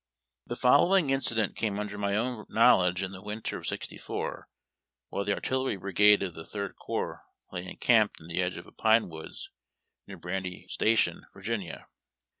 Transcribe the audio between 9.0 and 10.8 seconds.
woods near Bran dy